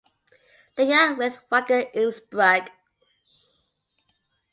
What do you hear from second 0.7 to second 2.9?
Liga with Wacker Innsbruck.